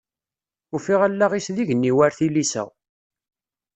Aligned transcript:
Ufiɣ 0.75 1.01
allaɣ-is 1.07 1.47
d 1.55 1.57
igenni 1.61 1.91
war 1.97 2.11
tilisa. 2.17 2.63